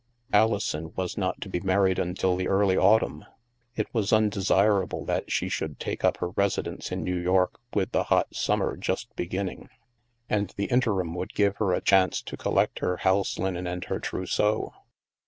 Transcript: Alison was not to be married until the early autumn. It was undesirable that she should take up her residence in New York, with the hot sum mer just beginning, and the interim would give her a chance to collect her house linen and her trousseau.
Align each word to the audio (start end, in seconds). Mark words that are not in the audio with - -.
Alison 0.33 0.93
was 0.95 1.15
not 1.15 1.39
to 1.41 1.47
be 1.47 1.59
married 1.59 1.99
until 1.99 2.35
the 2.35 2.47
early 2.47 2.75
autumn. 2.75 3.23
It 3.75 3.85
was 3.93 4.11
undesirable 4.11 5.05
that 5.05 5.31
she 5.31 5.47
should 5.47 5.79
take 5.79 6.03
up 6.03 6.17
her 6.17 6.29
residence 6.29 6.91
in 6.91 7.03
New 7.03 7.19
York, 7.19 7.59
with 7.75 7.91
the 7.91 8.05
hot 8.05 8.33
sum 8.35 8.61
mer 8.61 8.75
just 8.77 9.15
beginning, 9.15 9.69
and 10.27 10.51
the 10.57 10.65
interim 10.71 11.13
would 11.13 11.35
give 11.35 11.57
her 11.57 11.71
a 11.71 11.81
chance 11.81 12.23
to 12.23 12.35
collect 12.35 12.79
her 12.79 12.97
house 12.97 13.37
linen 13.37 13.67
and 13.67 13.83
her 13.85 13.99
trousseau. 13.99 14.73